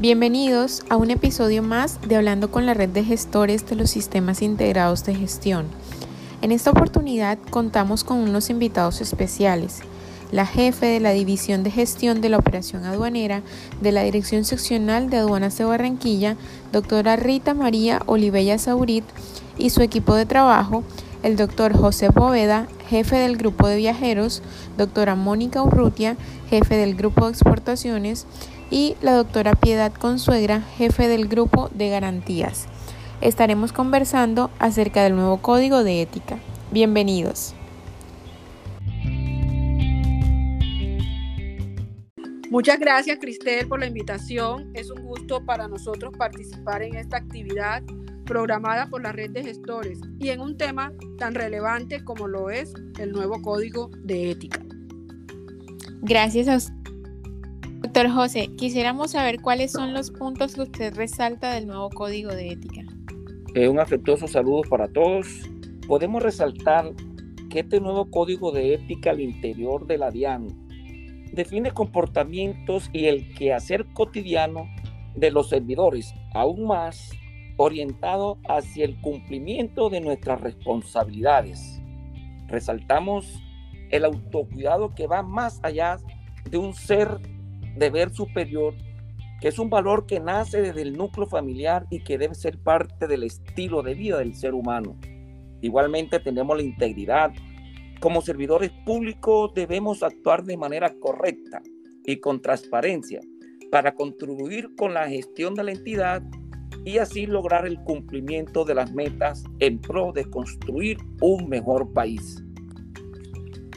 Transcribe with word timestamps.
Bienvenidos 0.00 0.84
a 0.90 0.96
un 0.96 1.10
episodio 1.10 1.60
más 1.64 2.00
de 2.06 2.14
Hablando 2.14 2.52
con 2.52 2.66
la 2.66 2.74
red 2.74 2.88
de 2.88 3.02
gestores 3.02 3.66
de 3.66 3.74
los 3.74 3.90
sistemas 3.90 4.42
integrados 4.42 5.04
de 5.04 5.16
gestión. 5.16 5.66
En 6.40 6.52
esta 6.52 6.70
oportunidad 6.70 7.36
contamos 7.50 8.04
con 8.04 8.18
unos 8.18 8.48
invitados 8.48 9.00
especiales. 9.00 9.80
La 10.30 10.46
jefe 10.46 10.86
de 10.86 11.00
la 11.00 11.10
División 11.10 11.64
de 11.64 11.72
Gestión 11.72 12.20
de 12.20 12.28
la 12.28 12.38
Operación 12.38 12.84
Aduanera 12.84 13.42
de 13.80 13.90
la 13.90 14.04
Dirección 14.04 14.44
Seccional 14.44 15.10
de 15.10 15.16
Aduanas 15.16 15.58
de 15.58 15.64
Barranquilla, 15.64 16.36
doctora 16.70 17.16
Rita 17.16 17.52
María 17.52 18.00
Olivella 18.06 18.56
Saurit, 18.56 19.04
y 19.58 19.70
su 19.70 19.82
equipo 19.82 20.14
de 20.14 20.26
trabajo, 20.26 20.84
el 21.24 21.34
doctor 21.34 21.76
José 21.76 22.10
Bóveda, 22.10 22.68
jefe 22.88 23.16
del 23.16 23.36
grupo 23.36 23.66
de 23.66 23.76
viajeros, 23.76 24.42
doctora 24.76 25.16
Mónica 25.16 25.60
Urrutia, 25.60 26.16
jefe 26.48 26.76
del 26.76 26.94
grupo 26.94 27.24
de 27.24 27.32
exportaciones, 27.32 28.26
y 28.70 28.96
la 29.00 29.12
doctora 29.12 29.54
Piedad 29.54 29.92
Consuegra, 29.92 30.60
jefe 30.60 31.08
del 31.08 31.28
grupo 31.28 31.70
de 31.74 31.90
garantías. 31.90 32.66
Estaremos 33.20 33.72
conversando 33.72 34.50
acerca 34.58 35.02
del 35.02 35.16
nuevo 35.16 35.38
código 35.38 35.82
de 35.84 36.02
ética. 36.02 36.38
Bienvenidos. 36.70 37.54
Muchas 42.50 42.78
gracias 42.78 43.18
Cristel 43.20 43.68
por 43.68 43.80
la 43.80 43.86
invitación. 43.86 44.70
Es 44.74 44.90
un 44.90 45.02
gusto 45.02 45.44
para 45.44 45.68
nosotros 45.68 46.12
participar 46.16 46.82
en 46.82 46.96
esta 46.96 47.18
actividad 47.18 47.82
programada 48.24 48.88
por 48.88 49.02
la 49.02 49.12
red 49.12 49.30
de 49.30 49.42
gestores 49.42 50.00
y 50.18 50.28
en 50.28 50.40
un 50.40 50.56
tema 50.56 50.92
tan 51.18 51.34
relevante 51.34 52.04
como 52.04 52.26
lo 52.26 52.50
es 52.50 52.72
el 52.98 53.12
nuevo 53.12 53.40
código 53.42 53.90
de 54.04 54.30
ética. 54.30 54.62
Gracias 56.02 56.48
a 56.48 56.58
Doctor 57.98 58.14
José, 58.14 58.48
quisiéramos 58.56 59.10
saber 59.10 59.40
cuáles 59.40 59.72
son 59.72 59.92
los 59.92 60.12
puntos 60.12 60.54
que 60.54 60.60
usted 60.60 60.94
resalta 60.94 61.52
del 61.54 61.66
nuevo 61.66 61.90
código 61.90 62.30
de 62.30 62.50
ética. 62.50 62.82
Eh, 63.56 63.66
un 63.66 63.80
afectuoso 63.80 64.28
saludo 64.28 64.62
para 64.70 64.86
todos. 64.86 65.26
Podemos 65.88 66.22
resaltar 66.22 66.92
que 67.50 67.58
este 67.58 67.80
nuevo 67.80 68.08
código 68.08 68.52
de 68.52 68.74
ética 68.74 69.10
al 69.10 69.20
interior 69.20 69.84
de 69.88 69.98
la 69.98 70.12
DIAN 70.12 70.46
define 71.32 71.72
comportamientos 71.72 72.88
y 72.92 73.06
el 73.06 73.34
quehacer 73.34 73.84
cotidiano 73.94 74.68
de 75.16 75.32
los 75.32 75.48
servidores, 75.48 76.14
aún 76.34 76.68
más 76.68 77.10
orientado 77.56 78.38
hacia 78.48 78.84
el 78.84 79.00
cumplimiento 79.00 79.90
de 79.90 80.02
nuestras 80.02 80.40
responsabilidades. 80.40 81.82
Resaltamos 82.46 83.42
el 83.90 84.04
autocuidado 84.04 84.94
que 84.94 85.08
va 85.08 85.24
más 85.24 85.58
allá 85.64 85.96
de 86.48 86.58
un 86.58 86.74
ser 86.74 87.18
deber 87.78 88.10
superior, 88.12 88.74
que 89.40 89.48
es 89.48 89.58
un 89.58 89.70
valor 89.70 90.06
que 90.06 90.20
nace 90.20 90.60
desde 90.60 90.82
el 90.82 90.96
núcleo 90.96 91.26
familiar 91.26 91.86
y 91.90 92.02
que 92.02 92.18
debe 92.18 92.34
ser 92.34 92.58
parte 92.58 93.06
del 93.06 93.22
estilo 93.22 93.82
de 93.82 93.94
vida 93.94 94.18
del 94.18 94.34
ser 94.34 94.54
humano. 94.54 94.96
Igualmente 95.60 96.20
tenemos 96.20 96.56
la 96.56 96.62
integridad. 96.62 97.32
Como 98.00 98.22
servidores 98.22 98.70
públicos 98.84 99.52
debemos 99.54 100.02
actuar 100.02 100.44
de 100.44 100.56
manera 100.56 100.92
correcta 101.00 101.62
y 102.04 102.18
con 102.20 102.40
transparencia 102.40 103.20
para 103.70 103.94
contribuir 103.94 104.74
con 104.76 104.94
la 104.94 105.08
gestión 105.08 105.54
de 105.54 105.64
la 105.64 105.72
entidad 105.72 106.22
y 106.84 106.98
así 106.98 107.26
lograr 107.26 107.66
el 107.66 107.78
cumplimiento 107.82 108.64
de 108.64 108.74
las 108.74 108.92
metas 108.92 109.44
en 109.58 109.80
pro 109.80 110.12
de 110.12 110.24
construir 110.24 110.98
un 111.20 111.48
mejor 111.48 111.92
país. 111.92 112.42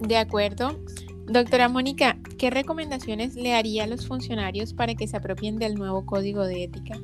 De 0.00 0.16
acuerdo. 0.16 0.78
Doctora 1.28 1.68
Mónica, 1.68 2.18
¿qué 2.38 2.50
recomendaciones 2.50 3.34
le 3.34 3.54
haría 3.54 3.84
a 3.84 3.86
los 3.86 4.06
funcionarios 4.06 4.74
para 4.74 4.94
que 4.94 5.08
se 5.08 5.16
apropien 5.16 5.56
del 5.56 5.74
nuevo 5.74 6.04
código 6.04 6.44
de 6.44 6.64
ética? 6.64 6.98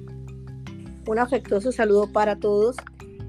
Un 1.06 1.18
afectuoso 1.18 1.72
saludo 1.72 2.06
para 2.12 2.36
todos. 2.36 2.76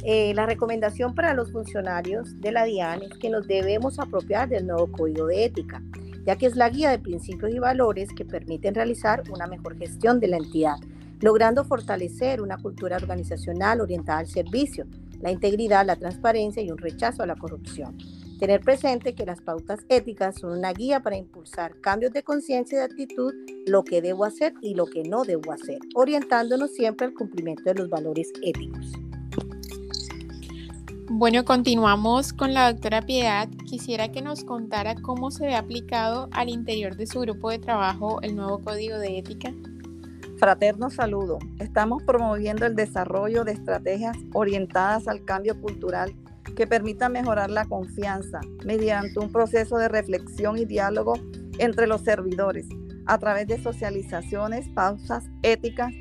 Eh, 0.03 0.33
la 0.33 0.45
recomendación 0.45 1.15
para 1.15 1.33
los 1.33 1.51
funcionarios 1.51 2.39
de 2.41 2.51
la 2.51 2.65
DIAN 2.65 3.03
es 3.03 3.17
que 3.17 3.29
nos 3.29 3.47
debemos 3.47 3.99
apropiar 3.99 4.49
del 4.49 4.67
nuevo 4.67 4.91
código 4.91 5.27
de 5.27 5.45
ética, 5.45 5.81
ya 6.25 6.35
que 6.35 6.45
es 6.45 6.57
la 6.57 6.69
guía 6.69 6.89
de 6.89 6.99
principios 6.99 7.53
y 7.53 7.59
valores 7.59 8.09
que 8.13 8.25
permiten 8.25 8.75
realizar 8.75 9.23
una 9.31 9.47
mejor 9.47 9.77
gestión 9.77 10.19
de 10.19 10.27
la 10.27 10.37
entidad, 10.37 10.75
logrando 11.21 11.63
fortalecer 11.63 12.41
una 12.41 12.57
cultura 12.57 12.97
organizacional 12.97 13.79
orientada 13.79 14.19
al 14.19 14.27
servicio, 14.27 14.85
la 15.21 15.31
integridad, 15.31 15.85
la 15.85 15.95
transparencia 15.95 16.61
y 16.61 16.69
un 16.69 16.77
rechazo 16.77 17.23
a 17.23 17.25
la 17.25 17.37
corrupción. 17.37 17.97
Tener 18.43 18.59
presente 18.59 19.15
que 19.15 19.25
las 19.25 19.39
pautas 19.39 19.85
éticas 19.87 20.35
son 20.35 20.57
una 20.57 20.73
guía 20.73 20.99
para 20.99 21.15
impulsar 21.15 21.79
cambios 21.79 22.11
de 22.11 22.23
conciencia 22.23 22.75
y 22.75 22.79
de 22.79 22.83
actitud, 22.83 23.33
lo 23.65 23.85
que 23.85 24.01
debo 24.01 24.25
hacer 24.25 24.53
y 24.61 24.75
lo 24.75 24.85
que 24.85 25.03
no 25.03 25.23
debo 25.23 25.53
hacer, 25.53 25.79
orientándonos 25.95 26.71
siempre 26.71 27.07
al 27.07 27.13
cumplimiento 27.13 27.63
de 27.63 27.75
los 27.75 27.89
valores 27.89 28.33
éticos. 28.41 28.91
Bueno, 31.09 31.45
continuamos 31.45 32.33
con 32.33 32.53
la 32.53 32.69
doctora 32.69 33.01
Piedad. 33.03 33.47
Quisiera 33.65 34.11
que 34.11 34.21
nos 34.21 34.43
contara 34.43 34.95
cómo 34.95 35.31
se 35.31 35.45
ve 35.45 35.55
aplicado 35.55 36.27
al 36.33 36.49
interior 36.49 36.97
de 36.97 37.07
su 37.07 37.21
grupo 37.21 37.49
de 37.49 37.59
trabajo 37.59 38.21
el 38.23 38.35
nuevo 38.35 38.59
código 38.59 38.99
de 38.99 39.19
ética. 39.19 39.53
Fraterno 40.37 40.89
saludo. 40.89 41.39
Estamos 41.59 42.03
promoviendo 42.03 42.65
el 42.65 42.75
desarrollo 42.75 43.45
de 43.45 43.53
estrategias 43.53 44.17
orientadas 44.33 45.07
al 45.07 45.23
cambio 45.23 45.57
cultural 45.61 46.13
que 46.55 46.67
permita 46.67 47.09
mejorar 47.09 47.49
la 47.49 47.65
confianza 47.65 48.39
mediante 48.65 49.19
un 49.19 49.31
proceso 49.31 49.77
de 49.77 49.87
reflexión 49.87 50.57
y 50.57 50.65
diálogo 50.65 51.13
entre 51.59 51.87
los 51.87 52.01
servidores 52.01 52.67
a 53.05 53.17
través 53.17 53.47
de 53.47 53.61
socializaciones, 53.61 54.69
pausas 54.69 55.25
éticas, 55.41 55.91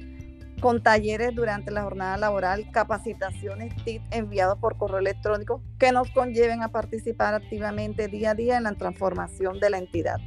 con 0.60 0.80
talleres 0.80 1.34
durante 1.34 1.72
la 1.72 1.82
jornada 1.82 2.16
laboral, 2.16 2.70
capacitaciones 2.70 3.74
TIC 3.84 4.00
enviados 4.12 4.58
por 4.58 4.78
correo 4.78 5.00
electrónico 5.00 5.60
que 5.78 5.90
nos 5.90 6.08
conlleven 6.12 6.62
a 6.62 6.68
participar 6.68 7.34
activamente 7.34 8.06
día 8.06 8.30
a 8.30 8.34
día 8.34 8.56
en 8.58 8.62
la 8.62 8.74
transformación 8.74 9.58
de 9.58 9.70
la 9.70 9.78
entidad. 9.78 10.18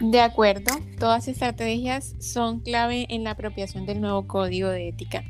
De 0.00 0.20
acuerdo, 0.20 0.72
todas 0.98 1.28
estrategias 1.28 2.14
son 2.20 2.60
clave 2.60 3.06
en 3.08 3.24
la 3.24 3.32
apropiación 3.32 3.86
del 3.86 4.00
nuevo 4.00 4.26
código 4.26 4.68
de 4.68 4.88
ética. 4.88 5.24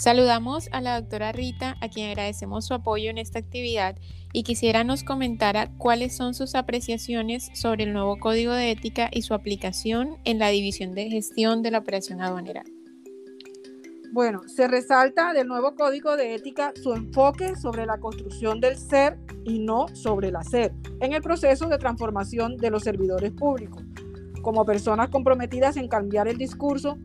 Saludamos 0.00 0.70
a 0.72 0.80
la 0.80 0.98
doctora 0.98 1.30
Rita, 1.30 1.76
a 1.82 1.90
quien 1.90 2.08
agradecemos 2.08 2.64
su 2.64 2.72
apoyo 2.72 3.10
en 3.10 3.18
esta 3.18 3.38
actividad 3.38 3.98
y 4.32 4.44
quisiera 4.44 4.82
nos 4.82 5.04
comentara 5.04 5.76
cuáles 5.76 6.16
son 6.16 6.32
sus 6.32 6.54
apreciaciones 6.54 7.50
sobre 7.52 7.84
el 7.84 7.92
nuevo 7.92 8.18
código 8.18 8.54
de 8.54 8.70
ética 8.70 9.10
y 9.12 9.20
su 9.20 9.34
aplicación 9.34 10.16
en 10.24 10.38
la 10.38 10.48
división 10.48 10.92
de 10.92 11.10
gestión 11.10 11.60
de 11.60 11.72
la 11.72 11.80
operación 11.80 12.22
aduanera. 12.22 12.62
Bueno, 14.10 14.40
se 14.48 14.68
resalta 14.68 15.34
del 15.34 15.48
nuevo 15.48 15.74
código 15.74 16.16
de 16.16 16.34
ética 16.34 16.72
su 16.82 16.94
enfoque 16.94 17.54
sobre 17.56 17.84
la 17.84 17.98
construcción 17.98 18.58
del 18.58 18.78
ser 18.78 19.18
y 19.44 19.58
no 19.58 19.86
sobre 19.94 20.28
el 20.28 20.36
hacer 20.36 20.72
en 21.02 21.12
el 21.12 21.20
proceso 21.20 21.68
de 21.68 21.76
transformación 21.76 22.56
de 22.56 22.70
los 22.70 22.84
servidores 22.84 23.32
públicos, 23.32 23.82
como 24.40 24.64
personas 24.64 25.10
comprometidas 25.10 25.76
en 25.76 25.88
cambiar 25.88 26.26
el 26.26 26.38
discurso 26.38 26.96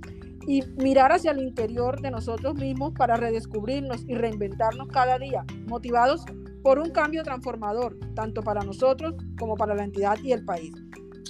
y 0.47 0.61
mirar 0.77 1.11
hacia 1.11 1.31
el 1.31 1.39
interior 1.39 2.01
de 2.01 2.11
nosotros 2.11 2.55
mismos 2.55 2.93
para 2.93 3.17
redescubrirnos 3.17 4.03
y 4.07 4.15
reinventarnos 4.15 4.87
cada 4.89 5.17
día, 5.17 5.45
motivados 5.67 6.25
por 6.63 6.79
un 6.79 6.91
cambio 6.91 7.23
transformador, 7.23 7.97
tanto 8.15 8.41
para 8.41 8.63
nosotros 8.63 9.15
como 9.39 9.55
para 9.55 9.75
la 9.75 9.83
entidad 9.83 10.17
y 10.23 10.31
el 10.31 10.43
país. 10.45 10.73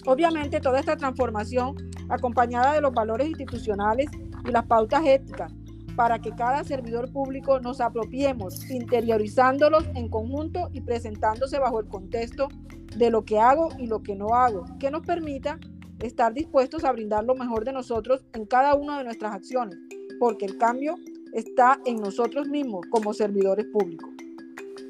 Obviamente 0.06 0.60
toda 0.60 0.80
esta 0.80 0.96
transformación 0.96 1.76
acompañada 2.10 2.74
de 2.74 2.82
los 2.82 2.94
valores 2.94 3.28
institucionales 3.28 4.08
y 4.46 4.52
las 4.52 4.66
pautas 4.66 5.06
éticas 5.06 5.52
para 5.96 6.20
que 6.20 6.32
cada 6.32 6.64
servidor 6.64 7.12
público 7.12 7.60
nos 7.60 7.80
apropiemos, 7.82 8.70
interiorizándolos 8.70 9.86
en 9.96 10.10
conjunto 10.10 10.70
y 10.74 10.82
presentándose 10.82 11.58
bajo 11.58 11.80
el 11.80 11.88
contexto 11.88 12.50
de 12.98 13.10
lo 13.10 13.24
que 13.24 13.40
hago 13.40 13.70
y 13.78 13.88
lo 13.88 14.04
que 14.04 14.16
no 14.16 14.36
hago, 14.36 14.66
que 14.80 14.92
nos 14.92 15.06
permita 15.06 15.60
estar 16.00 16.34
dispuestos 16.34 16.84
a 16.84 16.92
brindar 16.92 17.24
lo 17.24 17.36
mejor 17.36 17.66
de 17.66 17.74
nosotros 17.74 18.26
en 18.34 18.46
cada 18.46 18.76
una 18.76 18.98
de 18.98 19.06
nuestras 19.06 19.34
acciones, 19.34 19.78
porque 20.20 20.46
el 20.46 20.58
cambio 20.58 20.96
está 21.34 21.80
en 21.86 21.98
nosotros 21.98 22.48
mismos 22.48 22.86
como 22.90 23.14
servidores 23.14 23.66
públicos. 23.68 24.10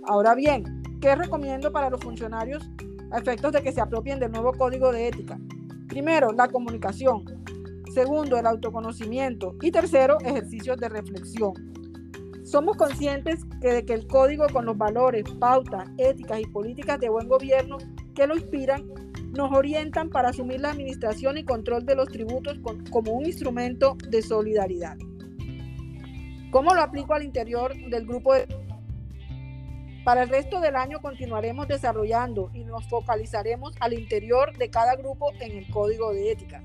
Ahora 0.03 0.35
bien, 0.35 0.83
¿qué 1.01 1.15
recomiendo 1.15 1.71
para 1.71 1.89
los 1.89 2.01
funcionarios 2.01 2.69
a 3.11 3.19
efectos 3.19 3.51
de 3.51 3.63
que 3.63 3.71
se 3.71 3.81
apropien 3.81 4.19
del 4.19 4.31
nuevo 4.31 4.53
código 4.53 4.91
de 4.91 5.07
ética? 5.07 5.39
Primero, 5.87 6.31
la 6.31 6.47
comunicación. 6.47 7.25
Segundo, 7.93 8.37
el 8.37 8.45
autoconocimiento. 8.45 9.55
Y 9.61 9.71
tercero, 9.71 10.17
ejercicios 10.21 10.77
de 10.77 10.89
reflexión. 10.89 11.53
Somos 12.43 12.77
conscientes 12.77 13.39
de 13.61 13.83
que 13.85 13.93
el 13.93 14.05
código 14.05 14.45
con 14.51 14.65
los 14.65 14.77
valores, 14.77 15.23
pautas, 15.39 15.89
éticas 15.97 16.41
y 16.41 16.45
políticas 16.45 16.99
de 16.99 17.09
buen 17.09 17.27
gobierno 17.27 17.77
que 18.13 18.27
lo 18.27 18.35
inspiran 18.35 18.85
nos 19.35 19.51
orientan 19.51 20.09
para 20.09 20.29
asumir 20.29 20.61
la 20.61 20.71
administración 20.71 21.37
y 21.37 21.43
control 21.43 21.85
de 21.85 21.95
los 21.95 22.07
tributos 22.07 22.57
como 22.89 23.11
un 23.11 23.25
instrumento 23.25 23.97
de 24.09 24.21
solidaridad. 24.21 24.97
¿Cómo 26.51 26.73
lo 26.73 26.81
aplico 26.81 27.13
al 27.13 27.23
interior 27.23 27.73
del 27.89 28.05
grupo 28.05 28.33
de... 28.33 28.47
Para 30.05 30.23
el 30.23 30.29
resto 30.29 30.61
del 30.61 30.75
año 30.75 31.01
continuaremos 31.01 31.67
desarrollando 31.67 32.49
y 32.53 32.63
nos 32.63 32.87
focalizaremos 32.87 33.75
al 33.79 33.93
interior 33.93 34.55
de 34.57 34.69
cada 34.69 34.95
grupo 34.95 35.31
en 35.41 35.57
el 35.57 35.69
código 35.69 36.13
de 36.13 36.31
ética. 36.31 36.63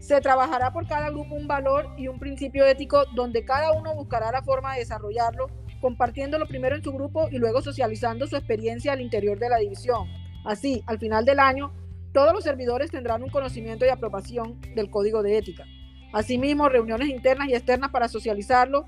Se 0.00 0.20
trabajará 0.20 0.72
por 0.72 0.88
cada 0.88 1.10
grupo 1.10 1.34
un 1.34 1.46
valor 1.46 1.86
y 1.98 2.08
un 2.08 2.18
principio 2.18 2.64
ético 2.64 3.04
donde 3.14 3.44
cada 3.44 3.72
uno 3.72 3.94
buscará 3.94 4.32
la 4.32 4.42
forma 4.42 4.72
de 4.72 4.80
desarrollarlo, 4.80 5.48
compartiéndolo 5.82 6.46
primero 6.46 6.74
en 6.74 6.82
su 6.82 6.90
grupo 6.90 7.28
y 7.30 7.36
luego 7.36 7.60
socializando 7.60 8.26
su 8.26 8.34
experiencia 8.34 8.94
al 8.94 9.02
interior 9.02 9.38
de 9.38 9.50
la 9.50 9.58
división. 9.58 10.08
Así, 10.44 10.82
al 10.86 10.98
final 10.98 11.26
del 11.26 11.38
año, 11.38 11.70
todos 12.12 12.32
los 12.32 12.44
servidores 12.44 12.90
tendrán 12.90 13.22
un 13.22 13.30
conocimiento 13.30 13.84
y 13.84 13.88
aprobación 13.88 14.60
del 14.74 14.90
código 14.90 15.22
de 15.22 15.38
ética. 15.38 15.64
Asimismo, 16.12 16.68
reuniones 16.68 17.08
internas 17.08 17.48
y 17.48 17.54
externas 17.54 17.90
para 17.90 18.08
socializarlo 18.08 18.86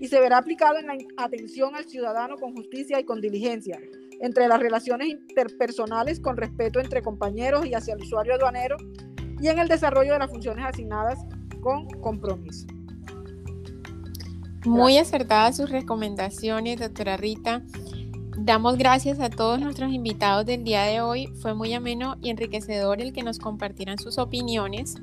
y 0.00 0.08
se 0.08 0.20
verá 0.20 0.38
aplicado 0.38 0.78
en 0.78 0.86
la 0.86 0.96
atención 1.16 1.74
al 1.74 1.88
ciudadano 1.88 2.36
con 2.36 2.54
justicia 2.54 3.00
y 3.00 3.04
con 3.04 3.20
diligencia, 3.20 3.80
entre 4.20 4.46
las 4.46 4.60
relaciones 4.60 5.08
interpersonales 5.08 6.20
con 6.20 6.36
respeto 6.36 6.78
entre 6.78 7.02
compañeros 7.02 7.66
y 7.66 7.74
hacia 7.74 7.94
el 7.94 8.02
usuario 8.02 8.34
aduanero 8.34 8.76
y 9.40 9.48
en 9.48 9.58
el 9.58 9.68
desarrollo 9.68 10.12
de 10.12 10.20
las 10.20 10.30
funciones 10.30 10.64
asignadas 10.64 11.18
con 11.60 11.88
compromiso. 12.00 12.66
Muy 14.64 14.98
acertadas 14.98 15.56
sus 15.56 15.70
recomendaciones, 15.70 16.78
doctora 16.78 17.16
Rita. 17.16 17.62
Damos 18.36 18.78
gracias 18.78 19.20
a 19.20 19.28
todos 19.28 19.60
nuestros 19.60 19.92
invitados 19.92 20.46
del 20.46 20.64
día 20.64 20.84
de 20.84 21.00
hoy. 21.00 21.26
Fue 21.40 21.54
muy 21.54 21.74
ameno 21.74 22.16
y 22.22 22.30
enriquecedor 22.30 23.00
el 23.02 23.12
que 23.12 23.22
nos 23.22 23.38
compartieran 23.38 23.98
sus 23.98 24.18
opiniones. 24.18 24.94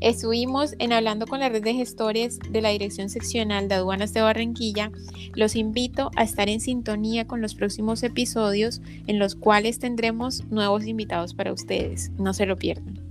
Estuvimos 0.00 0.74
en 0.78 0.92
Hablando 0.92 1.26
con 1.26 1.40
la 1.40 1.48
red 1.48 1.64
de 1.64 1.74
gestores 1.74 2.38
de 2.50 2.60
la 2.60 2.68
Dirección 2.68 3.08
Seccional 3.08 3.68
de 3.68 3.74
Aduanas 3.74 4.14
de 4.14 4.22
Barranquilla. 4.22 4.92
Los 5.34 5.56
invito 5.56 6.10
a 6.16 6.22
estar 6.22 6.48
en 6.48 6.60
sintonía 6.60 7.26
con 7.26 7.40
los 7.40 7.54
próximos 7.54 8.02
episodios 8.02 8.80
en 9.06 9.18
los 9.18 9.34
cuales 9.34 9.78
tendremos 9.78 10.44
nuevos 10.46 10.86
invitados 10.86 11.34
para 11.34 11.52
ustedes. 11.52 12.12
No 12.18 12.34
se 12.34 12.46
lo 12.46 12.56
pierdan. 12.56 13.05